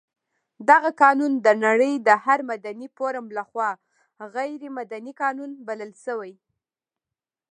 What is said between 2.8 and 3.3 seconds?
فورم